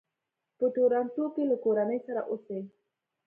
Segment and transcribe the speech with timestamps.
[0.57, 2.59] په ټورنټو کې له کورنۍ سره اوسي.